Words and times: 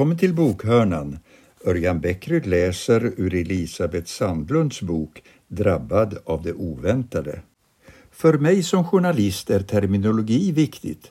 Välkommen 0.00 0.18
till 0.18 0.34
bokhörnan. 0.34 1.18
Örjan 1.66 2.00
Bäckryd 2.00 2.46
läser 2.46 3.12
ur 3.16 3.34
Elisabeth 3.34 4.06
Sandlunds 4.06 4.82
bok 4.82 5.22
Drabbad 5.48 6.18
av 6.24 6.42
det 6.42 6.52
oväntade. 6.52 7.42
För 8.10 8.38
mig 8.38 8.62
som 8.62 8.84
journalist 8.84 9.50
är 9.50 9.60
terminologi 9.60 10.52
viktigt. 10.52 11.10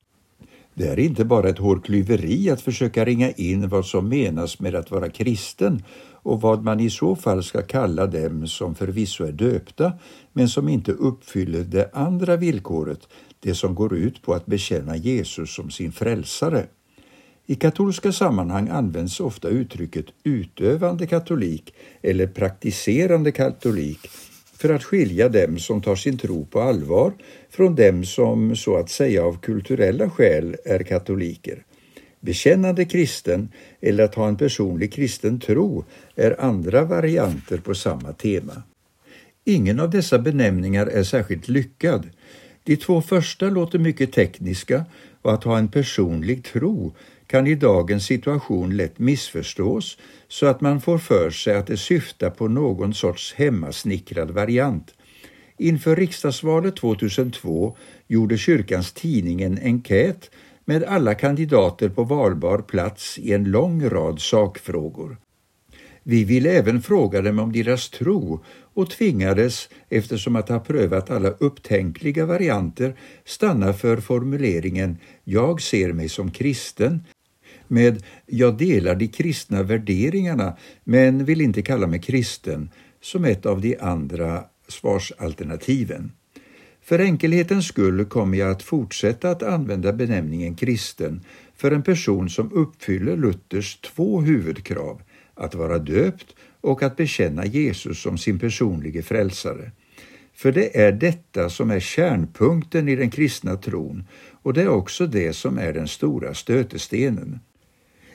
Det 0.73 0.87
är 0.87 0.99
inte 0.99 1.25
bara 1.25 1.49
ett 1.49 1.57
hårklyveri 1.57 2.49
att 2.49 2.61
försöka 2.61 3.05
ringa 3.05 3.31
in 3.31 3.69
vad 3.69 3.85
som 3.85 4.09
menas 4.09 4.59
med 4.59 4.75
att 4.75 4.91
vara 4.91 5.09
kristen 5.09 5.83
och 6.11 6.41
vad 6.41 6.63
man 6.63 6.79
i 6.79 6.89
så 6.89 7.15
fall 7.15 7.43
ska 7.43 7.61
kalla 7.61 8.07
dem 8.07 8.47
som 8.47 8.75
förvisso 8.75 9.23
är 9.23 9.31
döpta 9.31 9.93
men 10.33 10.49
som 10.49 10.69
inte 10.69 10.91
uppfyller 10.91 11.63
det 11.63 11.89
andra 11.93 12.35
villkoret, 12.35 13.07
det 13.39 13.55
som 13.55 13.75
går 13.75 13.95
ut 13.95 14.21
på 14.21 14.33
att 14.33 14.45
bekänna 14.45 14.95
Jesus 14.95 15.55
som 15.55 15.69
sin 15.69 15.91
frälsare. 15.91 16.67
I 17.51 17.55
katolska 17.55 18.11
sammanhang 18.11 18.69
används 18.69 19.19
ofta 19.19 19.47
uttrycket 19.47 20.05
utövande 20.23 21.07
katolik 21.07 21.73
eller 22.01 22.27
praktiserande 22.27 23.31
katolik 23.31 23.99
för 24.53 24.69
att 24.69 24.83
skilja 24.83 25.29
dem 25.29 25.59
som 25.59 25.81
tar 25.81 25.95
sin 25.95 26.17
tro 26.17 26.45
på 26.45 26.61
allvar 26.61 27.13
från 27.49 27.75
dem 27.75 28.05
som 28.05 28.55
så 28.55 28.77
att 28.77 28.89
säga 28.89 29.23
av 29.23 29.39
kulturella 29.39 30.09
skäl 30.09 30.55
är 30.65 30.79
katoliker. 30.79 31.63
Bekännande 32.19 32.85
kristen 32.85 33.49
eller 33.81 34.03
att 34.03 34.15
ha 34.15 34.27
en 34.27 34.37
personlig 34.37 34.93
kristen 34.93 35.39
tro 35.39 35.85
är 36.15 36.41
andra 36.41 36.83
varianter 36.83 37.57
på 37.57 37.75
samma 37.75 38.13
tema. 38.13 38.63
Ingen 39.45 39.79
av 39.79 39.89
dessa 39.89 40.19
benämningar 40.19 40.87
är 40.87 41.03
särskilt 41.03 41.47
lyckad. 41.47 42.09
De 42.63 42.75
två 42.75 43.01
första 43.01 43.45
låter 43.49 43.79
mycket 43.79 44.13
tekniska 44.13 44.85
och 45.21 45.33
att 45.33 45.43
ha 45.43 45.57
en 45.57 45.67
personlig 45.67 46.43
tro 46.43 46.93
kan 47.29 47.47
i 47.47 47.55
dagens 47.55 48.05
situation 48.05 48.77
lätt 48.77 48.99
missförstås 48.99 49.97
så 50.27 50.45
att 50.45 50.61
man 50.61 50.81
får 50.81 50.97
för 50.97 51.29
sig 51.29 51.55
att 51.55 51.67
det 51.67 51.77
syftar 51.77 52.29
på 52.29 52.47
någon 52.47 52.93
sorts 52.93 53.33
hemmasnickrad 53.33 54.31
variant. 54.31 54.93
Inför 55.57 55.95
riksdagsvalet 55.95 56.75
2002 56.75 57.77
gjorde 58.07 58.37
kyrkans 58.37 58.93
tidning 58.93 59.41
en 59.41 59.59
enkät 59.63 60.31
med 60.65 60.83
alla 60.83 61.15
kandidater 61.15 61.89
på 61.89 62.03
valbar 62.03 62.57
plats 62.57 63.19
i 63.19 63.33
en 63.33 63.43
lång 63.43 63.89
rad 63.89 64.21
sakfrågor. 64.21 65.17
Vi 66.03 66.23
ville 66.23 66.51
även 66.51 66.81
fråga 66.81 67.21
dem 67.21 67.39
om 67.39 67.51
deras 67.51 67.89
tro 67.89 68.43
och 68.73 68.89
tvingades, 68.89 69.69
eftersom 69.89 70.35
att 70.35 70.49
ha 70.49 70.59
prövat 70.59 71.09
alla 71.09 71.29
upptänkliga 71.29 72.25
varianter, 72.25 72.95
stanna 73.25 73.73
för 73.73 73.97
formuleringen 73.97 74.97
”Jag 75.23 75.61
ser 75.61 75.93
mig 75.93 76.09
som 76.09 76.31
kristen” 76.31 77.03
med 77.69 78.03
”Jag 78.25 78.57
delar 78.57 78.95
de 78.95 79.07
kristna 79.07 79.63
värderingarna 79.63 80.57
men 80.83 81.25
vill 81.25 81.41
inte 81.41 81.61
kalla 81.61 81.87
mig 81.87 82.01
kristen” 82.01 82.69
som 83.01 83.25
ett 83.25 83.45
av 83.45 83.61
de 83.61 83.77
andra 83.79 84.43
svarsalternativen. 84.67 86.11
För 86.81 86.99
enkelhetens 86.99 87.67
skull 87.67 88.05
kommer 88.05 88.37
jag 88.37 88.51
att 88.51 88.63
fortsätta 88.63 89.29
att 89.29 89.43
använda 89.43 89.93
benämningen 89.93 90.55
kristen 90.55 91.21
för 91.55 91.71
en 91.71 91.83
person 91.83 92.29
som 92.29 92.53
uppfyller 92.53 93.17
Luthers 93.17 93.79
två 93.81 94.21
huvudkrav, 94.21 95.01
att 95.33 95.55
vara 95.55 95.79
döpt 95.79 96.35
och 96.61 96.83
att 96.83 96.97
bekänna 96.97 97.45
Jesus 97.45 98.01
som 98.01 98.17
sin 98.17 98.39
personlige 98.39 99.03
frälsare. 99.03 99.71
För 100.33 100.51
det 100.51 100.81
är 100.81 100.91
detta 100.91 101.49
som 101.49 101.71
är 101.71 101.79
kärnpunkten 101.79 102.89
i 102.89 102.95
den 102.95 103.09
kristna 103.09 103.55
tron 103.55 104.07
och 104.41 104.53
det 104.53 104.61
är 104.61 104.69
också 104.69 105.07
det 105.07 105.33
som 105.33 105.57
är 105.57 105.73
den 105.73 105.87
stora 105.87 106.33
stötestenen. 106.33 107.39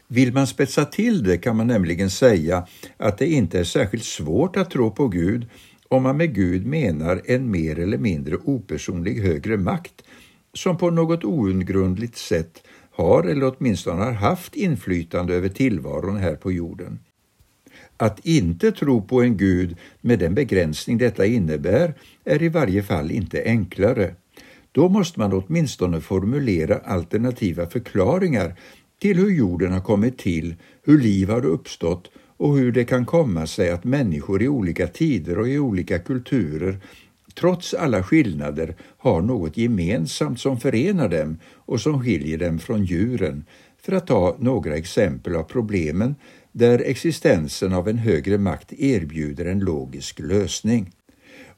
Vill 0.08 0.32
man 0.32 0.46
spetsa 0.46 0.84
till 0.84 1.22
det 1.22 1.38
kan 1.38 1.56
man 1.56 1.66
nämligen 1.66 2.10
säga 2.10 2.66
att 2.96 3.18
det 3.18 3.26
inte 3.26 3.58
är 3.58 3.64
särskilt 3.64 4.04
svårt 4.04 4.56
att 4.56 4.70
tro 4.70 4.90
på 4.90 5.08
Gud 5.08 5.46
om 5.88 6.02
man 6.02 6.16
med 6.16 6.34
Gud 6.34 6.66
menar 6.66 7.22
en 7.24 7.50
mer 7.50 7.78
eller 7.78 7.98
mindre 7.98 8.36
opersonlig 8.36 9.22
högre 9.22 9.56
makt 9.56 10.02
som 10.52 10.78
på 10.78 10.90
något 10.90 11.24
oundgrundligt 11.24 12.16
sätt 12.16 12.62
har 12.90 13.22
eller 13.22 13.54
åtminstone 13.56 14.04
har 14.04 14.12
haft 14.12 14.54
inflytande 14.56 15.34
över 15.34 15.48
tillvaron 15.48 16.16
här 16.16 16.36
på 16.36 16.52
jorden. 16.52 16.98
Att 17.96 18.26
inte 18.26 18.72
tro 18.72 19.02
på 19.02 19.22
en 19.22 19.36
Gud 19.36 19.76
med 20.00 20.18
den 20.18 20.34
begränsning 20.34 20.98
detta 20.98 21.26
innebär 21.26 21.94
är 22.24 22.42
i 22.42 22.48
varje 22.48 22.82
fall 22.82 23.10
inte 23.10 23.42
enklare. 23.44 24.14
Då 24.72 24.88
måste 24.88 25.20
man 25.20 25.32
åtminstone 25.32 26.00
formulera 26.00 26.78
alternativa 26.78 27.66
förklaringar 27.66 28.54
till 29.04 29.16
hur 29.16 29.30
jorden 29.30 29.72
har 29.72 29.80
kommit 29.80 30.18
till, 30.18 30.54
hur 30.82 30.98
liv 30.98 31.28
har 31.28 31.44
uppstått 31.44 32.10
och 32.36 32.56
hur 32.56 32.72
det 32.72 32.84
kan 32.84 33.06
komma 33.06 33.46
sig 33.46 33.70
att 33.70 33.84
människor 33.84 34.42
i 34.42 34.48
olika 34.48 34.86
tider 34.86 35.38
och 35.38 35.48
i 35.48 35.58
olika 35.58 35.98
kulturer 35.98 36.78
trots 37.34 37.74
alla 37.74 38.02
skillnader 38.02 38.76
har 38.98 39.22
något 39.22 39.56
gemensamt 39.56 40.40
som 40.40 40.60
förenar 40.60 41.08
dem 41.08 41.38
och 41.54 41.80
som 41.80 42.02
skiljer 42.02 42.38
dem 42.38 42.58
från 42.58 42.84
djuren, 42.84 43.44
för 43.82 43.92
att 43.92 44.06
ta 44.06 44.36
några 44.38 44.76
exempel 44.76 45.36
av 45.36 45.42
problemen 45.42 46.14
där 46.52 46.78
existensen 46.78 47.72
av 47.72 47.88
en 47.88 47.98
högre 47.98 48.38
makt 48.38 48.72
erbjuder 48.72 49.46
en 49.46 49.60
logisk 49.60 50.20
lösning. 50.20 50.92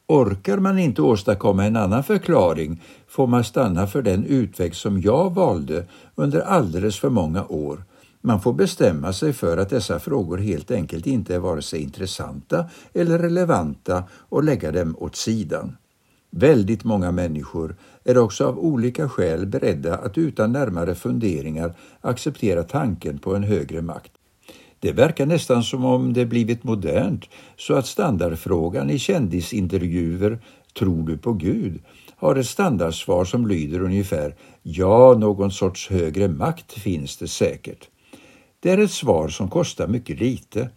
Orkar 0.08 0.58
man 0.58 0.78
inte 0.78 1.02
åstadkomma 1.02 1.64
en 1.64 1.76
annan 1.76 2.04
förklaring 2.04 2.82
får 3.08 3.26
man 3.26 3.44
stanna 3.44 3.86
för 3.86 4.02
den 4.02 4.24
utväg 4.24 4.74
som 4.74 5.00
jag 5.00 5.34
valde 5.34 5.86
under 6.14 6.40
alldeles 6.40 6.98
för 6.98 7.10
många 7.10 7.46
år. 7.46 7.84
Man 8.20 8.40
får 8.40 8.52
bestämma 8.52 9.12
sig 9.12 9.32
för 9.32 9.56
att 9.56 9.70
dessa 9.70 9.98
frågor 9.98 10.38
helt 10.38 10.70
enkelt 10.70 11.06
inte 11.06 11.34
är 11.34 11.38
vare 11.38 11.62
sig 11.62 11.82
intressanta 11.82 12.64
eller 12.94 13.18
relevanta 13.18 14.04
och 14.10 14.44
lägga 14.44 14.72
dem 14.72 14.96
åt 14.98 15.16
sidan. 15.16 15.76
Väldigt 16.30 16.84
många 16.84 17.12
människor 17.12 17.76
är 18.04 18.18
också 18.18 18.46
av 18.46 18.58
olika 18.58 19.08
skäl 19.08 19.46
beredda 19.46 19.96
att 19.96 20.18
utan 20.18 20.52
närmare 20.52 20.94
funderingar 20.94 21.74
acceptera 22.00 22.62
tanken 22.62 23.18
på 23.18 23.34
en 23.34 23.42
högre 23.42 23.82
makt. 23.82 24.12
Det 24.80 24.92
verkar 24.92 25.26
nästan 25.26 25.62
som 25.62 25.84
om 25.84 26.12
det 26.12 26.26
blivit 26.26 26.64
modernt 26.64 27.24
så 27.56 27.74
att 27.74 27.86
standardfrågan 27.86 28.90
i 28.90 28.98
kändisintervjuer 28.98 30.38
”Tror 30.78 31.06
du 31.06 31.18
på 31.18 31.32
Gud?” 31.32 31.80
har 32.16 32.36
ett 32.36 32.46
standardsvar 32.46 33.24
som 33.24 33.46
lyder 33.46 33.80
ungefär 33.80 34.34
”Ja, 34.62 35.14
någon 35.18 35.50
sorts 35.50 35.90
högre 35.90 36.28
makt 36.28 36.72
finns 36.72 37.16
det 37.16 37.28
säkert”. 37.28 37.88
Det 38.60 38.70
är 38.70 38.78
ett 38.78 38.90
svar 38.90 39.28
som 39.28 39.50
kostar 39.50 39.88
mycket 39.88 40.20
lite. 40.20 40.70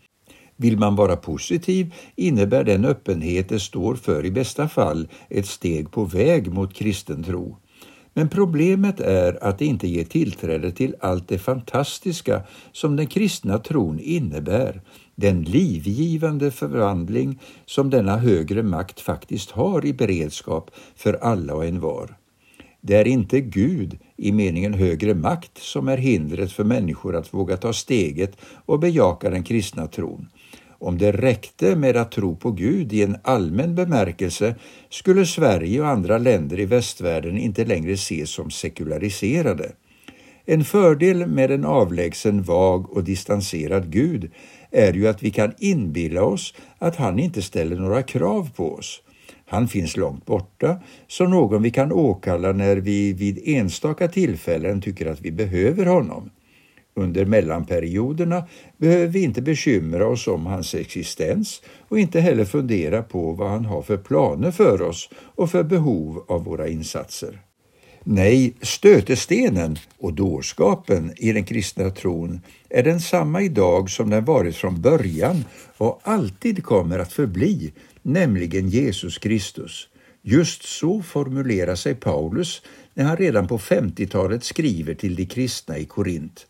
Vill 0.55 0.77
man 0.77 0.95
vara 0.95 1.15
positiv 1.15 1.93
innebär 2.15 2.63
den 2.63 2.85
öppenhet 2.85 3.49
det 3.49 3.59
står 3.59 3.95
för 3.95 4.25
i 4.25 4.31
bästa 4.31 4.67
fall 4.67 5.07
ett 5.29 5.47
steg 5.47 5.91
på 5.91 6.03
väg 6.03 6.53
mot 6.53 6.73
kristen 6.73 7.23
tro. 7.23 7.57
Men 8.13 8.29
problemet 8.29 8.99
är 8.99 9.43
att 9.43 9.57
det 9.57 9.65
inte 9.65 9.87
ger 9.87 10.03
tillträde 10.03 10.71
till 10.71 10.95
allt 10.99 11.27
det 11.27 11.39
fantastiska 11.39 12.41
som 12.71 12.95
den 12.95 13.07
kristna 13.07 13.57
tron 13.57 13.99
innebär, 13.99 14.81
den 15.15 15.43
livgivande 15.43 16.51
förvandling 16.51 17.39
som 17.65 17.89
denna 17.89 18.17
högre 18.17 18.63
makt 18.63 18.99
faktiskt 18.99 19.51
har 19.51 19.85
i 19.85 19.93
beredskap 19.93 20.71
för 20.95 21.13
alla 21.13 21.53
och 21.53 21.65
envar. 21.65 22.15
Det 22.81 22.95
är 22.95 23.07
inte 23.07 23.41
Gud 23.41 23.99
i 24.17 24.31
meningen 24.31 24.73
högre 24.73 25.13
makt 25.13 25.57
som 25.57 25.87
är 25.87 25.97
hindret 25.97 26.51
för 26.51 26.63
människor 26.63 27.15
att 27.15 27.33
våga 27.33 27.57
ta 27.57 27.73
steget 27.73 28.37
och 28.65 28.79
bejaka 28.79 29.29
den 29.29 29.43
kristna 29.43 29.87
tron. 29.87 30.27
Om 30.79 30.97
det 30.97 31.11
räckte 31.11 31.75
med 31.75 31.97
att 31.97 32.11
tro 32.11 32.35
på 32.35 32.51
Gud 32.51 32.93
i 32.93 33.03
en 33.03 33.17
allmän 33.23 33.75
bemärkelse 33.75 34.55
skulle 34.89 35.25
Sverige 35.25 35.81
och 35.81 35.87
andra 35.87 36.17
länder 36.17 36.59
i 36.59 36.65
västvärlden 36.65 37.37
inte 37.37 37.65
längre 37.65 37.91
ses 37.91 38.29
som 38.29 38.51
sekulariserade. 38.51 39.71
En 40.45 40.63
fördel 40.63 41.27
med 41.27 41.51
en 41.51 41.65
avlägsen, 41.65 42.43
vag 42.43 42.97
och 42.97 43.03
distanserad 43.03 43.91
Gud 43.91 44.31
är 44.71 44.93
ju 44.93 45.07
att 45.07 45.23
vi 45.23 45.31
kan 45.31 45.53
inbilla 45.59 46.23
oss 46.23 46.53
att 46.77 46.95
han 46.95 47.19
inte 47.19 47.41
ställer 47.41 47.75
några 47.75 48.03
krav 48.03 48.49
på 48.55 48.73
oss. 48.73 49.01
Han 49.45 49.67
finns 49.67 49.97
långt 49.97 50.25
borta, 50.25 50.79
som 51.07 51.31
någon 51.31 51.63
vi 51.63 51.71
kan 51.71 51.91
åkalla 51.91 52.51
när 52.51 52.75
vi 52.75 53.13
vid 53.13 53.41
enstaka 53.45 54.07
tillfällen 54.07 54.81
tycker 54.81 55.11
att 55.11 55.21
vi 55.21 55.31
behöver 55.31 55.85
honom. 55.85 56.29
Under 56.95 57.25
mellanperioderna 57.25 58.43
behöver 58.77 59.07
vi 59.07 59.23
inte 59.23 59.41
bekymra 59.41 60.07
oss 60.07 60.27
om 60.27 60.45
hans 60.45 60.75
existens 60.75 61.61
och 61.87 61.99
inte 61.99 62.19
heller 62.19 62.45
fundera 62.45 63.03
på 63.03 63.31
vad 63.31 63.49
han 63.49 63.65
har 63.65 63.81
för 63.81 63.97
planer 63.97 64.51
för 64.51 64.81
oss 64.81 65.09
och 65.15 65.51
för 65.51 65.63
behov 65.63 66.25
av 66.27 66.43
våra 66.43 66.67
insatser. 66.67 67.39
Nej, 68.03 68.53
stötestenen 68.61 69.77
och 69.97 70.13
dårskapen 70.13 71.13
i 71.17 71.31
den 71.31 71.43
kristna 71.43 71.89
tron 71.89 72.41
är 72.69 72.83
densamma 72.83 73.41
idag 73.41 73.89
som 73.89 74.09
den 74.09 74.25
varit 74.25 74.55
från 74.55 74.81
början 74.81 75.45
och 75.77 75.99
alltid 76.03 76.63
kommer 76.63 76.99
att 76.99 77.13
förbli, 77.13 77.73
nämligen 78.01 78.69
Jesus 78.69 79.17
Kristus. 79.17 79.87
Just 80.21 80.63
så 80.63 81.01
formulerar 81.01 81.75
sig 81.75 81.95
Paulus 81.95 82.61
när 82.93 83.03
han 83.03 83.17
redan 83.17 83.47
på 83.47 83.57
50-talet 83.57 84.43
skriver 84.43 84.93
till 84.93 85.15
de 85.15 85.25
kristna 85.25 85.77
i 85.77 85.85
Korint. 85.85 86.47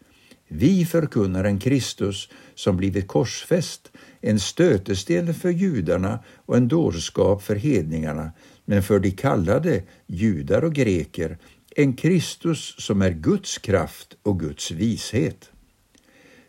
Vi 0.51 0.85
förkunnar 0.85 1.43
en 1.43 1.59
Kristus 1.59 2.29
som 2.55 2.77
blivit 2.77 3.07
korsfäst, 3.07 3.91
en 4.21 4.39
stötesten 4.39 5.33
för 5.33 5.49
judarna 5.49 6.19
och 6.45 6.57
en 6.57 6.67
dårskap 6.67 7.43
för 7.43 7.55
hedningarna, 7.55 8.31
men 8.65 8.83
för 8.83 8.99
de 8.99 9.11
kallade, 9.11 9.83
judar 10.07 10.63
och 10.63 10.73
greker, 10.73 11.37
en 11.75 11.93
Kristus 11.93 12.75
som 12.77 13.01
är 13.01 13.11
Guds 13.11 13.57
kraft 13.57 14.17
och 14.23 14.39
Guds 14.39 14.71
vishet. 14.71 15.51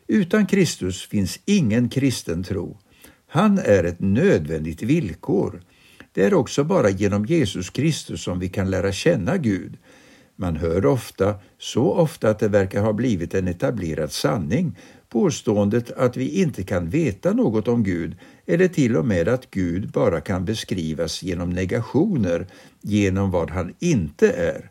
Utan 0.06 0.46
Kristus 0.46 1.02
finns 1.02 1.40
ingen 1.44 1.88
kristen 1.88 2.42
tro. 2.42 2.78
Han 3.26 3.58
är 3.58 3.84
ett 3.84 4.00
nödvändigt 4.00 4.82
villkor. 4.82 5.62
Det 6.12 6.24
är 6.24 6.34
också 6.34 6.64
bara 6.64 6.90
genom 6.90 7.26
Jesus 7.26 7.70
Kristus 7.70 8.22
som 8.22 8.38
vi 8.38 8.48
kan 8.48 8.70
lära 8.70 8.92
känna 8.92 9.36
Gud. 9.36 9.78
Man 10.40 10.56
hör 10.56 10.86
ofta, 10.86 11.34
så 11.58 11.92
ofta 11.92 12.30
att 12.30 12.38
det 12.38 12.48
verkar 12.48 12.82
ha 12.82 12.92
blivit 12.92 13.34
en 13.34 13.48
etablerad 13.48 14.12
sanning, 14.12 14.78
påståendet 15.08 15.90
att 15.90 16.16
vi 16.16 16.40
inte 16.40 16.62
kan 16.62 16.90
veta 16.90 17.32
något 17.32 17.68
om 17.68 17.82
Gud 17.82 18.16
eller 18.46 18.68
till 18.68 18.96
och 18.96 19.06
med 19.06 19.28
att 19.28 19.50
Gud 19.50 19.90
bara 19.90 20.20
kan 20.20 20.44
beskrivas 20.44 21.22
genom 21.22 21.50
negationer, 21.50 22.46
genom 22.80 23.30
vad 23.30 23.50
han 23.50 23.74
inte 23.78 24.30
är. 24.30 24.70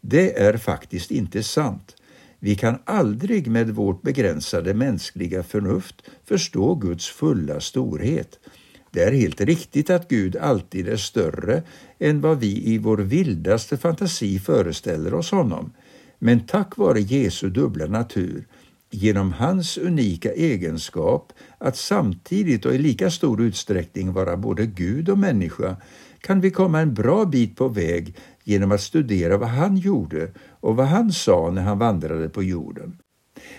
Det 0.00 0.38
är 0.38 0.56
faktiskt 0.56 1.10
inte 1.10 1.42
sant. 1.42 1.96
Vi 2.38 2.54
kan 2.56 2.78
aldrig 2.84 3.46
med 3.46 3.70
vårt 3.70 4.02
begränsade 4.02 4.74
mänskliga 4.74 5.42
förnuft 5.42 6.02
förstå 6.24 6.74
Guds 6.74 7.08
fulla 7.08 7.60
storhet. 7.60 8.38
Det 8.92 9.02
är 9.02 9.12
helt 9.12 9.40
riktigt 9.40 9.90
att 9.90 10.08
Gud 10.08 10.36
alltid 10.36 10.88
är 10.88 10.96
större 10.96 11.62
än 11.98 12.20
vad 12.20 12.40
vi 12.40 12.72
i 12.72 12.78
vår 12.78 12.98
vildaste 12.98 13.76
fantasi 13.76 14.38
föreställer 14.38 15.14
oss 15.14 15.30
honom. 15.30 15.72
Men 16.18 16.46
tack 16.46 16.76
vare 16.76 17.00
Jesu 17.00 17.50
dubbla 17.50 17.86
natur, 17.86 18.46
genom 18.90 19.32
hans 19.32 19.78
unika 19.78 20.32
egenskap 20.32 21.32
att 21.58 21.76
samtidigt 21.76 22.66
och 22.66 22.74
i 22.74 22.78
lika 22.78 23.10
stor 23.10 23.42
utsträckning 23.42 24.12
vara 24.12 24.36
både 24.36 24.66
Gud 24.66 25.08
och 25.08 25.18
människa, 25.18 25.76
kan 26.20 26.40
vi 26.40 26.50
komma 26.50 26.80
en 26.80 26.94
bra 26.94 27.24
bit 27.24 27.56
på 27.56 27.68
väg 27.68 28.16
genom 28.44 28.72
att 28.72 28.80
studera 28.80 29.36
vad 29.36 29.48
han 29.48 29.76
gjorde 29.76 30.30
och 30.60 30.76
vad 30.76 30.86
han 30.86 31.12
sa 31.12 31.50
när 31.50 31.62
han 31.62 31.78
vandrade 31.78 32.28
på 32.28 32.42
jorden. 32.42 32.98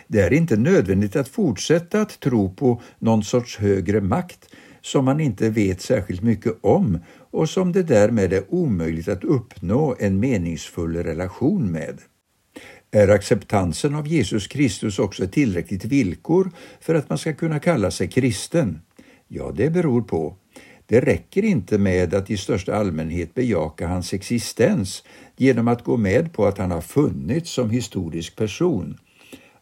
Det 0.07 0.21
är 0.21 0.33
inte 0.33 0.57
nödvändigt 0.57 1.15
att 1.15 1.27
fortsätta 1.27 2.01
att 2.01 2.19
tro 2.19 2.53
på 2.53 2.81
någon 2.99 3.23
sorts 3.23 3.57
högre 3.57 4.01
makt 4.01 4.49
som 4.83 5.05
man 5.05 5.19
inte 5.19 5.49
vet 5.49 5.81
särskilt 5.81 6.21
mycket 6.21 6.53
om 6.61 6.99
och 7.31 7.49
som 7.49 7.71
det 7.71 7.83
därmed 7.83 8.33
är 8.33 8.53
omöjligt 8.53 9.07
att 9.07 9.23
uppnå 9.23 9.95
en 9.99 10.19
meningsfull 10.19 10.95
relation 10.95 11.71
med. 11.71 11.99
Är 12.91 13.07
acceptansen 13.07 13.95
av 13.95 14.07
Jesus 14.07 14.47
Kristus 14.47 14.99
också 14.99 15.23
ett 15.23 15.31
tillräckligt 15.31 15.85
villkor 15.85 16.51
för 16.81 16.95
att 16.95 17.09
man 17.09 17.17
ska 17.17 17.33
kunna 17.33 17.59
kalla 17.59 17.91
sig 17.91 18.07
kristen? 18.07 18.81
Ja, 19.27 19.51
det 19.55 19.69
beror 19.69 20.01
på. 20.01 20.35
Det 20.85 20.99
räcker 20.99 21.43
inte 21.43 21.77
med 21.77 22.13
att 22.13 22.29
i 22.29 22.37
största 22.37 22.75
allmänhet 22.75 23.33
bejaka 23.33 23.87
hans 23.87 24.13
existens 24.13 25.03
genom 25.37 25.67
att 25.67 25.83
gå 25.83 25.97
med 25.97 26.33
på 26.33 26.45
att 26.45 26.57
han 26.57 26.71
har 26.71 26.81
funnits 26.81 27.51
som 27.51 27.69
historisk 27.69 28.35
person. 28.35 28.97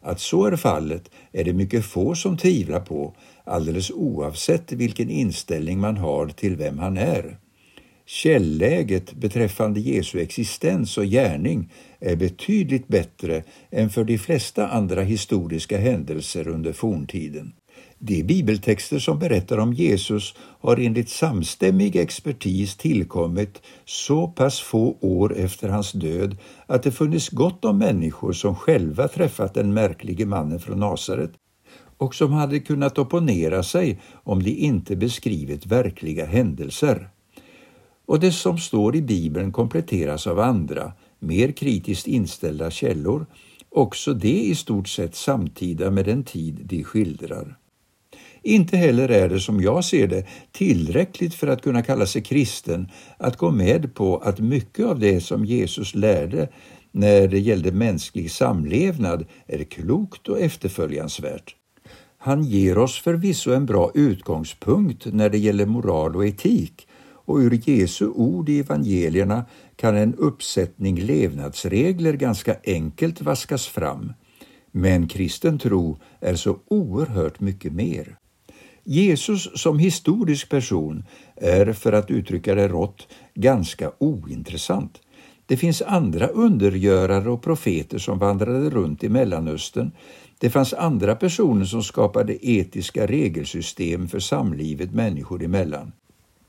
Att 0.02 0.20
så 0.20 0.44
är 0.44 0.56
fallet 0.56 1.10
är 1.32 1.44
det 1.44 1.52
mycket 1.52 1.84
få 1.84 2.14
som 2.14 2.36
tvivlar 2.36 2.80
på, 2.80 3.14
alldeles 3.44 3.90
oavsett 3.90 4.72
vilken 4.72 5.10
inställning 5.10 5.80
man 5.80 5.96
har 5.96 6.28
till 6.28 6.56
vem 6.56 6.78
han 6.78 6.96
är. 6.96 7.38
Källäget 8.06 9.12
beträffande 9.12 9.80
Jesu 9.80 10.20
existens 10.20 10.98
och 10.98 11.04
gärning 11.04 11.72
är 12.00 12.16
betydligt 12.16 12.88
bättre 12.88 13.42
än 13.70 13.90
för 13.90 14.04
de 14.04 14.18
flesta 14.18 14.68
andra 14.68 15.02
historiska 15.02 15.78
händelser 15.78 16.48
under 16.48 16.72
forntiden. 16.72 17.52
De 18.04 18.22
bibeltexter 18.22 18.98
som 18.98 19.18
berättar 19.18 19.58
om 19.58 19.72
Jesus 19.72 20.34
har 20.60 20.76
enligt 20.76 21.08
samstämmig 21.08 21.96
expertis 21.96 22.76
tillkommit 22.76 23.62
så 23.84 24.28
pass 24.28 24.60
få 24.60 24.96
år 25.00 25.36
efter 25.36 25.68
hans 25.68 25.92
död 25.92 26.36
att 26.66 26.82
det 26.82 26.92
funnits 26.92 27.28
gott 27.28 27.64
om 27.64 27.78
människor 27.78 28.32
som 28.32 28.54
själva 28.54 29.08
träffat 29.08 29.54
den 29.54 29.74
märklige 29.74 30.26
mannen 30.26 30.60
från 30.60 30.80
Nasaret 30.80 31.32
och 31.96 32.14
som 32.14 32.32
hade 32.32 32.60
kunnat 32.60 32.98
opponera 32.98 33.62
sig 33.62 34.00
om 34.12 34.42
de 34.42 34.50
inte 34.50 34.96
beskrivit 34.96 35.66
verkliga 35.66 36.26
händelser. 36.26 37.10
Och 38.06 38.20
det 38.20 38.32
som 38.32 38.58
står 38.58 38.96
i 38.96 39.02
Bibeln 39.02 39.52
kompletteras 39.52 40.26
av 40.26 40.40
andra, 40.40 40.92
mer 41.18 41.52
kritiskt 41.52 42.06
inställda 42.06 42.70
källor, 42.70 43.26
också 43.68 44.14
det 44.14 44.42
i 44.42 44.54
stort 44.54 44.88
sett 44.88 45.14
samtida 45.14 45.90
med 45.90 46.04
den 46.04 46.24
tid 46.24 46.60
de 46.62 46.84
skildrar. 46.84 47.58
Inte 48.42 48.76
heller 48.76 49.08
är 49.08 49.28
det, 49.28 49.40
som 49.40 49.60
jag 49.60 49.84
ser 49.84 50.06
det, 50.06 50.26
tillräckligt 50.52 51.34
för 51.34 51.46
att 51.46 51.62
kunna 51.62 51.82
kalla 51.82 52.06
sig 52.06 52.22
kristen 52.22 52.88
att 53.18 53.36
gå 53.36 53.50
med 53.50 53.94
på 53.94 54.18
att 54.18 54.38
mycket 54.38 54.86
av 54.86 54.98
det 54.98 55.20
som 55.20 55.44
Jesus 55.44 55.94
lärde 55.94 56.48
när 56.92 57.28
det 57.28 57.38
gällde 57.38 57.72
mänsklig 57.72 58.30
samlevnad 58.30 59.26
är 59.46 59.64
klokt 59.64 60.28
och 60.28 60.40
efterföljansvärt. 60.40 61.56
Han 62.18 62.44
ger 62.44 62.78
oss 62.78 63.00
förvisso 63.00 63.52
en 63.52 63.66
bra 63.66 63.90
utgångspunkt 63.94 65.06
när 65.12 65.30
det 65.30 65.38
gäller 65.38 65.66
moral 65.66 66.16
och 66.16 66.26
etik 66.26 66.88
och 67.24 67.36
ur 67.36 67.60
Jesu 67.64 68.08
ord 68.08 68.48
i 68.48 68.58
evangelierna 68.58 69.44
kan 69.76 69.96
en 69.96 70.14
uppsättning 70.14 71.00
levnadsregler 71.00 72.12
ganska 72.12 72.56
enkelt 72.64 73.22
vaskas 73.22 73.66
fram. 73.66 74.12
Men 74.70 75.08
kristen 75.08 75.58
tro 75.58 75.98
är 76.20 76.34
så 76.34 76.58
oerhört 76.66 77.40
mycket 77.40 77.72
mer. 77.72 78.16
Jesus 78.84 79.48
som 79.54 79.78
historisk 79.78 80.48
person 80.48 81.04
är, 81.36 81.72
för 81.72 81.92
att 81.92 82.10
uttrycka 82.10 82.54
det 82.54 82.68
rått, 82.68 83.08
ganska 83.34 83.92
ointressant. 83.98 85.00
Det 85.46 85.56
finns 85.56 85.82
andra 85.82 86.26
undergörare 86.26 87.30
och 87.30 87.42
profeter 87.42 87.98
som 87.98 88.18
vandrade 88.18 88.70
runt 88.70 89.04
i 89.04 89.08
Mellanöstern. 89.08 89.90
Det 90.38 90.50
fanns 90.50 90.72
andra 90.72 91.16
personer 91.16 91.64
som 91.64 91.82
skapade 91.82 92.48
etiska 92.48 93.06
regelsystem 93.06 94.08
för 94.08 94.18
samlivet 94.18 94.92
människor 94.92 95.44
emellan. 95.44 95.92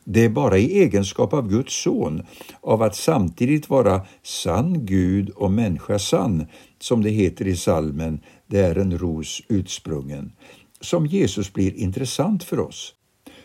Det 0.05 0.25
är 0.25 0.29
bara 0.29 0.57
i 0.57 0.79
egenskap 0.79 1.33
av 1.33 1.49
Guds 1.49 1.83
son, 1.83 2.23
av 2.61 2.81
att 2.81 2.95
samtidigt 2.95 3.69
vara 3.69 4.01
sann 4.23 4.85
Gud 4.85 5.29
och 5.29 5.51
människa 5.51 5.99
sann, 5.99 6.45
som 6.79 7.03
det 7.03 7.09
heter 7.09 7.47
i 7.47 7.55
salmen, 7.55 8.19
det 8.47 8.59
är 8.59 8.75
en 8.77 8.97
ros 8.97 9.41
utsprungen, 9.47 10.31
som 10.83 11.05
Jesus 11.05 11.53
blir 11.53 11.73
intressant 11.75 12.43
för 12.43 12.59
oss. 12.59 12.93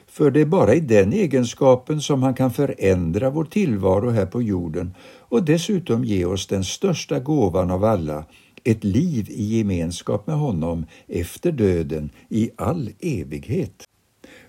För 0.06 0.30
det 0.30 0.40
är 0.40 0.46
bara 0.46 0.74
i 0.74 0.80
den 0.80 1.12
egenskapen 1.12 2.00
som 2.00 2.22
han 2.22 2.34
kan 2.34 2.50
förändra 2.50 3.30
vår 3.30 3.44
tillvaro 3.44 4.10
här 4.10 4.26
på 4.26 4.42
jorden 4.42 4.94
och 5.18 5.42
dessutom 5.44 6.04
ge 6.04 6.24
oss 6.24 6.46
den 6.46 6.64
största 6.64 7.18
gåvan 7.18 7.70
av 7.70 7.84
alla, 7.84 8.24
ett 8.64 8.84
liv 8.84 9.26
i 9.30 9.58
gemenskap 9.58 10.26
med 10.26 10.36
honom 10.36 10.86
efter 11.08 11.52
döden 11.52 12.10
i 12.28 12.50
all 12.56 12.90
evighet. 13.00 13.84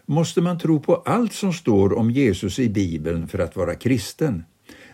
Måste 0.05 0.41
man 0.41 0.59
tro 0.59 0.79
på 0.79 0.95
allt 0.95 1.33
som 1.33 1.53
står 1.53 1.97
om 1.97 2.11
Jesus 2.11 2.59
i 2.59 2.69
Bibeln 2.69 3.27
för 3.27 3.39
att 3.39 3.55
vara 3.55 3.75
kristen? 3.75 4.43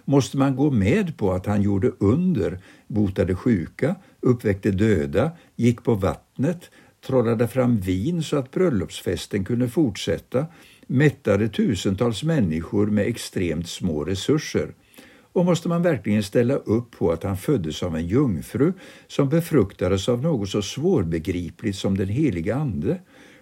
Måste 0.06 0.38
man 0.38 0.56
gå 0.56 0.72
med 0.72 1.18
på 1.18 1.32
att 1.32 1.46
han 1.46 1.62
gjorde 1.62 1.92
under, 2.00 2.60
botade 2.88 3.36
sjuka, 3.36 3.96
uppväckte 4.20 4.72
döda, 4.72 5.32
gick 5.56 5.84
på 5.84 5.94
vattnet, 5.94 6.70
trollade 7.08 7.48
fram 7.48 7.80
vin 7.80 8.24
så 8.24 8.38
att 8.38 8.52
bröllopsfesten 8.52 9.46
kunde 9.46 9.70
fortsätta, 9.70 10.46
mättade 10.88 11.50
tusentals 11.50 12.24
människor 12.24 12.88
med 12.88 13.08
extremt 13.08 13.70
små 13.70 14.04
resurser. 14.04 14.74
Och 15.34 15.46
måste 15.46 15.70
man 15.70 15.82
verkligen 15.82 16.24
ställa 16.24 16.56
upp 16.56 16.92
på 16.92 17.12
att 17.12 17.24
han 17.24 17.38
föddes 17.38 17.84
av 17.84 17.96
en 17.96 18.08
jungfru 18.08 18.74
som 19.08 19.30
befruktades 19.30 20.10
av 20.10 20.22
något 20.22 20.50
så 20.50 20.62
svårbegripligt 20.62 21.78
som 21.78 21.98
den 21.98 22.10
heliga 22.10 22.56
Ande? 22.56 23.00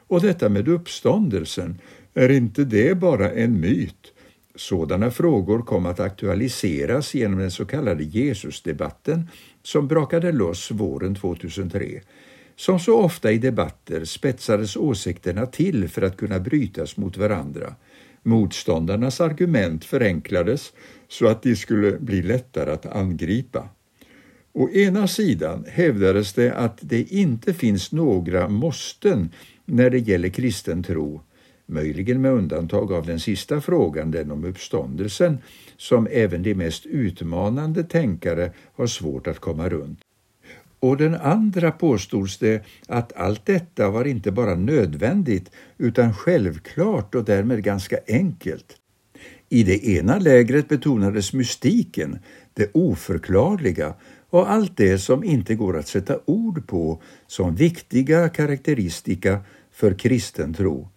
Och 0.07 0.21
detta 0.21 0.49
med 0.49 0.67
uppståndelsen, 0.67 1.79
är 2.13 2.29
inte 2.29 2.63
det 2.63 2.97
bara 2.97 3.31
en 3.31 3.59
myt? 3.59 4.13
Sådana 4.55 5.11
frågor 5.11 5.61
kom 5.61 5.85
att 5.85 5.99
aktualiseras 5.99 7.13
genom 7.13 7.39
den 7.39 7.51
så 7.51 7.65
kallade 7.65 8.03
Jesusdebatten 8.03 9.29
som 9.63 9.87
brakade 9.87 10.31
loss 10.31 10.71
våren 10.71 11.15
2003. 11.15 12.01
Som 12.55 12.79
så 12.79 12.99
ofta 12.99 13.31
i 13.31 13.37
debatter 13.37 14.05
spetsades 14.05 14.77
åsikterna 14.77 15.45
till 15.45 15.89
för 15.89 16.01
att 16.01 16.17
kunna 16.17 16.39
brytas 16.39 16.97
mot 16.97 17.17
varandra. 17.17 17.75
Motståndarnas 18.23 19.21
argument 19.21 19.85
förenklades 19.85 20.73
så 21.07 21.27
att 21.27 21.43
de 21.43 21.55
skulle 21.55 21.91
bli 21.99 22.21
lättare 22.21 22.71
att 22.71 22.85
angripa. 22.85 23.69
Å 24.53 24.69
ena 24.69 25.07
sidan 25.07 25.65
hävdades 25.69 26.33
det 26.33 26.53
att 26.53 26.77
det 26.81 27.01
inte 27.01 27.53
finns 27.53 27.91
några 27.91 28.49
måsten 28.49 29.29
när 29.65 29.89
det 29.89 29.99
gäller 29.99 30.29
kristen 30.29 30.83
tro, 30.83 31.21
möjligen 31.65 32.21
med 32.21 32.31
undantag 32.31 32.91
av 32.91 33.05
den 33.05 33.19
sista 33.19 33.61
frågan, 33.61 34.11
den 34.11 34.31
om 34.31 34.45
uppståndelsen, 34.45 35.37
som 35.77 36.07
även 36.11 36.43
de 36.43 36.55
mest 36.55 36.85
utmanande 36.85 37.83
tänkare 37.83 38.51
har 38.75 38.87
svårt 38.87 39.27
att 39.27 39.39
komma 39.39 39.69
runt 39.69 39.99
och 40.83 40.97
den 40.97 41.15
andra 41.15 41.71
påstods 41.71 42.37
det 42.37 42.63
att 42.87 43.13
allt 43.13 43.45
detta 43.45 43.89
var 43.89 44.05
inte 44.05 44.31
bara 44.31 44.55
nödvändigt 44.55 45.51
utan 45.77 46.13
självklart 46.13 47.15
och 47.15 47.23
därmed 47.23 47.63
ganska 47.63 47.97
enkelt. 48.07 48.75
I 49.49 49.63
det 49.63 49.87
ena 49.87 50.19
lägret 50.19 50.67
betonades 50.67 51.33
mystiken, 51.33 52.19
det 52.53 52.69
oförklarliga 52.73 53.93
och 54.29 54.51
allt 54.51 54.77
det 54.77 54.97
som 54.97 55.23
inte 55.23 55.55
går 55.55 55.77
att 55.77 55.87
sätta 55.87 56.19
ord 56.25 56.67
på 56.67 57.01
som 57.27 57.55
viktiga 57.55 58.29
karaktäristika 58.29 59.39
för 59.71 59.93
kristen 59.93 60.53
tro. 60.53 60.89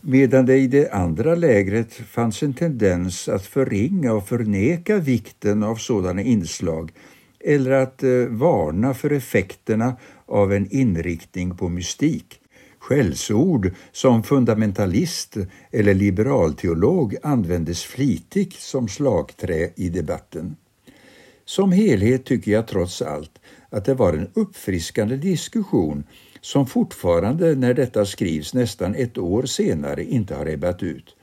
Medan 0.00 0.46
det 0.46 0.56
i 0.56 0.66
det 0.66 0.90
andra 0.90 1.34
lägret 1.34 1.92
fanns 1.92 2.42
en 2.42 2.54
tendens 2.54 3.28
att 3.28 3.46
förringa 3.46 4.12
och 4.12 4.28
förneka 4.28 4.96
vikten 4.96 5.62
av 5.62 5.76
sådana 5.76 6.22
inslag 6.22 6.92
eller 7.40 7.70
att 7.70 8.02
eh, 8.02 8.26
varna 8.28 8.94
för 8.94 9.12
effekterna 9.12 9.96
av 10.26 10.52
en 10.52 10.70
inriktning 10.70 11.56
på 11.56 11.68
mystik. 11.68 12.40
Skällsord 12.78 13.72
som 13.92 14.22
fundamentalist 14.22 15.36
eller 15.70 15.94
liberalteolog 15.94 17.16
användes 17.22 17.84
flitigt 17.84 18.52
som 18.52 18.88
slagträ 18.88 19.70
i 19.76 19.88
debatten. 19.88 20.56
Som 21.44 21.72
helhet 21.72 22.24
tycker 22.24 22.52
jag 22.52 22.66
trots 22.66 23.02
allt 23.02 23.38
att 23.70 23.84
det 23.84 23.94
var 23.94 24.12
en 24.12 24.30
uppfriskande 24.34 25.16
diskussion 25.16 26.04
som 26.40 26.66
fortfarande 26.66 27.54
när 27.54 27.74
detta 27.74 28.06
skrivs 28.06 28.54
nästan 28.54 28.94
ett 28.94 29.18
år 29.18 29.42
senare 29.42 30.04
inte 30.04 30.34
har 30.34 30.46
ebbat 30.46 30.82
ut. 30.82 31.16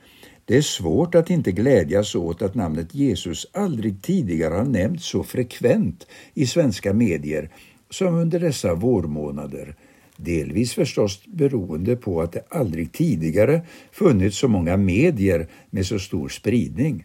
Det 0.48 0.56
är 0.56 0.62
svårt 0.62 1.14
att 1.14 1.30
inte 1.30 1.52
glädjas 1.52 2.14
åt 2.14 2.42
att 2.42 2.54
namnet 2.54 2.94
Jesus 2.94 3.46
aldrig 3.52 4.02
tidigare 4.02 4.54
har 4.54 4.64
nämnts 4.64 5.04
så 5.06 5.22
frekvent 5.22 6.06
i 6.34 6.46
svenska 6.46 6.92
medier 6.92 7.50
som 7.90 8.14
under 8.14 8.40
dessa 8.40 8.74
vårmånader. 8.74 9.74
Delvis 10.16 10.74
förstås 10.74 11.26
beroende 11.26 11.96
på 11.96 12.22
att 12.22 12.32
det 12.32 12.44
aldrig 12.48 12.92
tidigare 12.92 13.62
funnits 13.92 14.38
så 14.38 14.48
många 14.48 14.76
medier 14.76 15.46
med 15.70 15.86
så 15.86 15.98
stor 15.98 16.28
spridning. 16.28 17.04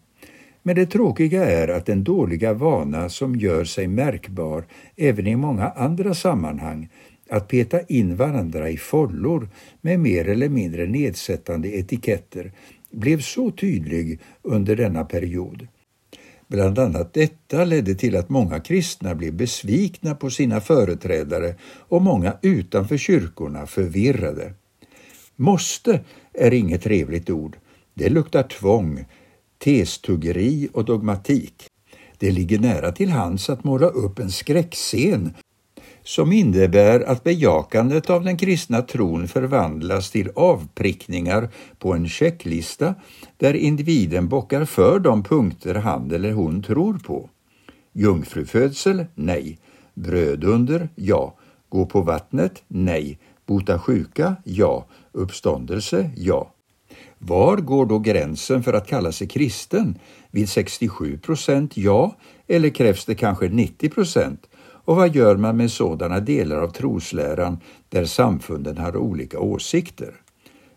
Men 0.63 0.75
det 0.75 0.86
tråkiga 0.86 1.45
är 1.45 1.67
att 1.67 1.86
den 1.86 2.03
dåliga 2.03 2.53
vana 2.53 3.10
som 3.10 3.36
gör 3.36 3.63
sig 3.63 3.88
märkbar 3.88 4.65
även 4.98 5.27
i 5.27 5.36
många 5.36 5.69
andra 5.69 6.13
sammanhang, 6.13 6.89
att 7.29 7.48
peta 7.48 7.81
in 7.81 8.15
varandra 8.15 8.69
i 8.69 8.77
follor 8.77 9.50
med 9.81 10.00
mer 10.00 10.29
eller 10.29 10.50
mindre 10.50 10.86
nedsättande 10.86 11.69
etiketter, 11.69 12.51
blev 12.91 13.21
så 13.21 13.51
tydlig 13.51 14.19
under 14.41 14.75
denna 14.75 15.03
period. 15.03 15.67
Bland 16.48 16.79
annat 16.79 17.13
detta 17.13 17.65
ledde 17.65 17.95
till 17.95 18.15
att 18.15 18.29
många 18.29 18.60
kristna 18.60 19.15
blev 19.15 19.33
besvikna 19.33 20.15
på 20.15 20.29
sina 20.29 20.62
företrädare 20.62 21.55
och 21.63 22.01
många 22.01 22.38
utanför 22.41 22.98
kyrkorna 22.98 23.65
förvirrade. 23.65 24.53
Måste 25.36 26.00
är 26.33 26.53
inget 26.53 26.83
trevligt 26.83 27.29
ord. 27.29 27.57
Det 27.93 28.10
luktar 28.10 28.43
tvång, 28.43 29.05
testuggeri 29.57 30.69
och 30.74 30.86
dogmatik. 30.86 31.67
Det 32.17 32.31
ligger 32.31 32.60
nära 32.60 32.91
till 32.91 33.10
hands 33.10 33.50
att 33.50 33.63
måla 33.63 33.88
upp 33.88 34.19
en 34.19 34.31
skräckscen 34.31 35.33
som 36.03 36.31
innebär 36.31 37.00
att 37.00 37.24
bejakandet 37.24 38.10
av 38.10 38.24
den 38.24 38.38
kristna 38.38 38.81
tron 38.81 39.27
förvandlas 39.27 40.12
till 40.12 40.31
avprickningar 40.36 41.50
på 41.79 41.93
en 41.93 42.10
checklista 42.10 42.96
där 43.38 43.53
individen 43.53 44.27
bockar 44.27 44.65
för 44.65 45.00
de 45.00 45.24
punkter 45.24 45.75
han 45.75 46.12
eller 46.12 46.31
hon 46.31 46.63
tror 46.63 46.93
på. 46.93 47.29
Jungfrufödsel? 47.93 49.05
Nej. 49.15 49.60
Brödunder? 49.93 50.89
Ja. 50.96 51.36
Gå 51.70 51.86
på 51.86 52.01
vattnet? 52.01 52.63
Nej. 52.67 53.20
Bota 53.46 53.79
sjuka? 53.79 54.36
Ja. 54.43 54.86
Uppståndelse? 55.12 56.12
Ja. 56.15 56.53
Var 57.17 57.58
går 57.58 57.86
då 57.86 58.00
gränsen 58.00 58.63
för 58.63 58.74
att 58.74 58.88
kalla 58.88 59.12
sig 59.12 59.27
kristen? 59.27 59.98
Vid 60.31 60.50
67 60.50 61.17
procent 61.17 61.77
ja, 61.77 62.15
eller 62.48 62.70
krävs 62.70 63.05
det 63.05 63.15
kanske 63.15 63.48
90 63.50 63.89
procent? 63.89 64.48
Och 64.86 64.96
vad 64.96 65.16
gör 65.16 65.38
man 65.38 65.58
med 65.58 65.72
sådana 65.72 66.20
delar 66.20 66.58
av 66.62 66.68
trosläran 66.68 67.58
där 67.90 68.06
samfunden 68.06 68.78
har 68.78 68.98
olika 68.98 69.40
åsikter? 69.40 70.14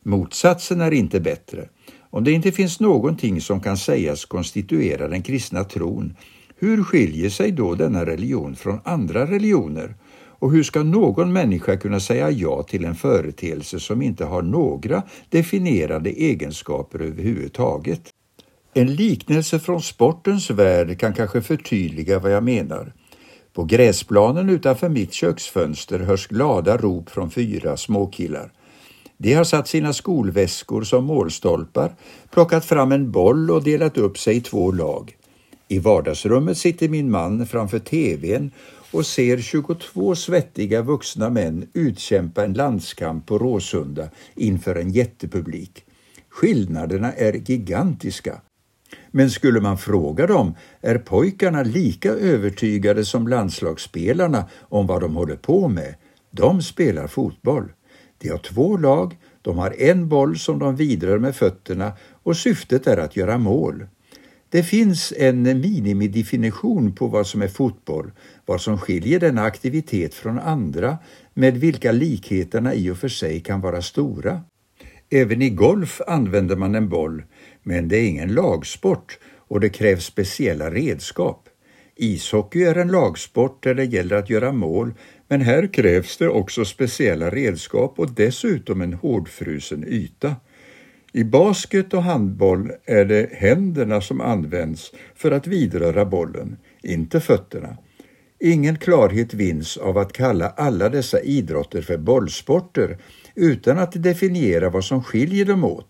Motsatsen 0.03 0.81
är 0.81 0.91
inte 0.91 1.21
bättre. 1.21 1.69
Om 2.11 2.25
det 2.25 2.33
inte 2.33 2.53
finns 2.53 2.81
någonting 2.81 3.41
som 3.41 3.61
kan 3.61 3.77
sägas 3.77 4.25
konstituera 4.25 5.09
den 5.09 5.23
kristna 5.23 5.65
tron, 5.65 6.17
hur 6.57 6.83
skiljer 6.83 7.31
sig 7.31 7.53
då 7.53 7.75
denna 7.75 8.07
religion 8.07 8.57
från 8.57 8.81
andra 8.85 9.27
religioner? 9.27 9.95
Och 10.39 10.53
hur 10.53 10.63
ska 10.63 10.83
någon 10.83 11.33
människa 11.33 11.77
kunna 11.77 12.01
säga 12.01 12.31
ja 12.31 12.63
till 12.63 12.85
en 12.85 12.95
företeelse 12.95 13.81
som 13.81 14.03
inte 14.03 14.25
har 14.25 14.43
några 14.43 15.03
definierade 15.29 16.11
egenskaper 16.11 16.99
överhuvudtaget? 16.99 18.11
En 18.75 18.95
liknelse 18.95 19.59
från 19.59 19.83
sportens 19.83 20.51
värld 20.51 20.99
kan 20.99 21.15
kanske 21.15 21.43
förtydliga 21.43 22.19
vad 22.19 22.33
jag 22.33 22.45
menar. 22.45 22.93
På 23.55 23.65
gräsplanen 23.65 24.49
utanför 24.49 24.89
mitt 24.89 25.13
köksfönster 25.13 25.99
hörs 25.99 26.27
glada 26.27 26.77
rop 26.77 27.11
från 27.11 27.31
fyra 27.31 27.77
småkillar. 27.77 28.53
De 29.17 29.35
har 29.35 29.45
satt 29.45 29.69
sina 29.69 29.93
skolväskor 29.93 30.83
som 30.83 31.05
målstolpar, 31.05 31.95
plockat 32.31 32.65
fram 32.65 32.93
en 32.93 33.11
boll 33.11 33.51
och 33.51 33.65
delat 33.65 33.99
upp 33.99 34.19
sig 34.19 34.37
i 34.37 34.41
två 34.41 34.73
lag. 34.73 35.17
I 35.69 35.79
vardagsrummet 35.79 36.59
sitter 36.59 36.89
min 36.89 37.11
man 37.11 37.47
framför 37.47 37.79
tvn 37.79 38.51
och 38.91 39.07
ser 39.07 39.39
22 39.39 40.15
svettiga 40.15 40.83
vuxna 40.83 41.31
män 41.31 41.69
utkämpa 41.73 42.45
en 42.45 42.53
landskamp 42.53 43.27
på 43.27 43.39
Råsunda 43.39 44.09
inför 44.35 44.75
en 44.75 44.91
jättepublik. 44.91 45.85
Skillnaderna 46.29 47.13
är 47.13 47.33
gigantiska. 47.33 48.41
Men 49.17 49.31
skulle 49.31 49.61
man 49.61 49.79
fråga 49.79 50.27
dem 50.27 50.55
är 50.81 50.99
pojkarna 50.99 51.63
lika 51.63 52.11
övertygade 52.11 53.05
som 53.05 53.29
landslagsspelarna 53.29 54.45
om 54.61 54.87
vad 54.87 55.01
de 55.01 55.17
håller 55.17 55.37
på 55.37 55.69
med. 55.69 55.95
De 56.31 56.63
spelar 56.63 57.07
fotboll. 57.07 57.73
De 58.19 58.29
har 58.29 58.39
två 58.39 58.77
lag, 58.77 59.17
de 59.43 59.59
har 59.59 59.83
en 59.83 60.09
boll 60.09 60.39
som 60.39 60.59
de 60.59 60.77
vidrör 60.77 61.19
med 61.19 61.37
fötterna 61.37 61.93
och 62.23 62.37
syftet 62.37 62.87
är 62.87 62.97
att 62.97 63.17
göra 63.17 63.39
mål. 63.39 63.87
Det 64.49 64.63
finns 64.63 65.13
en 65.17 65.43
minimidefinition 65.43 66.95
på 66.95 67.07
vad 67.07 67.27
som 67.27 67.43
är 67.43 67.49
fotboll, 67.49 68.11
vad 68.47 68.61
som 68.61 68.79
skiljer 68.79 69.21
denna 69.21 69.43
aktivitet 69.43 70.15
från 70.15 70.39
andra, 70.39 70.99
med 71.35 71.57
vilka 71.57 71.93
likheterna 71.93 72.75
i 72.75 72.91
och 72.91 72.99
för 72.99 73.09
sig 73.09 73.41
kan 73.41 73.61
vara 73.61 73.83
stora. 73.83 74.41
Även 75.11 75.43
i 75.43 75.51
golf 75.51 76.01
använder 76.07 76.57
man 76.57 76.75
en 76.75 76.89
boll, 76.89 77.23
men 77.65 77.89
det 77.89 77.97
är 77.97 78.09
ingen 78.09 78.35
lagsport 78.35 79.19
och 79.49 79.61
det 79.61 79.69
krävs 79.69 80.05
speciella 80.05 80.71
redskap. 80.71 81.49
Ishockey 81.97 82.63
är 82.63 82.75
en 82.75 82.89
lagsport 82.89 83.63
där 83.63 83.75
det 83.75 83.85
gäller 83.85 84.17
att 84.17 84.31
göra 84.31 84.53
mål, 84.53 84.95
men 85.29 85.41
här 85.41 85.73
krävs 85.73 86.17
det 86.17 86.29
också 86.29 86.65
speciella 86.65 87.31
redskap 87.31 87.99
och 87.99 88.11
dessutom 88.11 88.81
en 88.81 88.93
hårdfrusen 88.93 89.85
yta. 89.89 90.37
I 91.13 91.25
basket 91.25 91.95
och 91.95 92.03
handboll 92.03 92.71
är 92.85 93.05
det 93.05 93.31
händerna 93.33 94.01
som 94.01 94.21
används 94.21 94.93
för 95.15 95.31
att 95.31 95.47
vidröra 95.47 96.05
bollen, 96.05 96.57
inte 96.83 97.21
fötterna. 97.21 97.77
Ingen 98.41 98.79
klarhet 98.79 99.35
vinns 99.35 99.77
av 99.77 99.99
att 99.99 100.13
kalla 100.13 100.49
alla 100.49 100.89
dessa 100.89 101.21
idrotter 101.21 101.83
för 101.83 101.99
bollsporter 101.99 102.99
utan 103.35 103.79
att 103.79 104.03
definiera 104.03 104.71
vad 104.71 104.85
som 104.85 105.05
skiljer 105.05 105.45
dem 105.45 105.65
åt. 105.65 105.89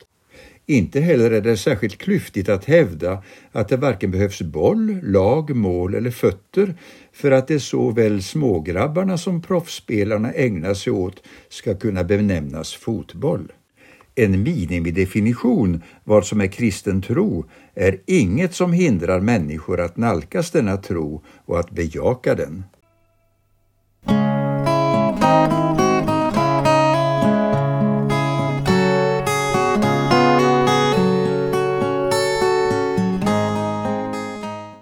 Inte 0.66 1.00
heller 1.00 1.30
är 1.30 1.40
det 1.40 1.56
särskilt 1.56 1.98
klyftigt 1.98 2.48
att 2.48 2.64
hävda 2.64 3.22
att 3.52 3.68
det 3.68 3.76
varken 3.76 4.10
behövs 4.10 4.42
boll, 4.42 5.00
lag, 5.02 5.56
mål 5.56 5.94
eller 5.94 6.10
fötter 6.10 6.74
för 7.12 7.30
att 7.30 7.48
det 7.48 7.60
såväl 7.60 8.22
smågrabbarna 8.22 9.18
som 9.18 9.42
proffsspelarna 9.42 10.32
ägnar 10.32 10.74
sig 10.74 10.92
åt 10.92 11.22
ska 11.48 11.74
kunna 11.74 12.04
benämnas 12.04 12.74
fotboll. 12.74 13.52
En 14.14 14.42
minimidefinition 14.42 15.82
vad 16.04 16.26
som 16.26 16.40
är 16.40 16.46
kristen 16.46 17.02
tro 17.02 17.44
är 17.74 18.00
inget 18.06 18.54
som 18.54 18.72
hindrar 18.72 19.20
människor 19.20 19.80
att 19.80 19.96
nalkas 19.96 20.50
denna 20.50 20.76
tro 20.76 21.22
och 21.46 21.60
att 21.60 21.70
bejaka 21.70 22.34
den. 22.34 22.64